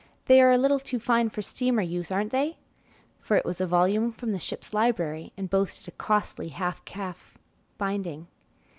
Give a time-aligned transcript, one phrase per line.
[0.25, 2.57] "They are a little too fine for steamer use, aren't they?"
[3.19, 7.37] for it was a volume from the ship's library, and boasted a costly half calf
[7.77, 8.25] binding.